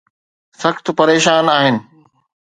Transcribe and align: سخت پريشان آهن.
سخت 0.61 0.85
پريشان 0.97 1.45
آهن. 1.57 1.75